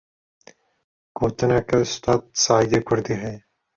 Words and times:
Gotineke 1.17 1.75
Ustad 1.85 2.21
Saîdê 2.41 2.79
Kurdî 2.87 3.15
heye. 3.23 3.39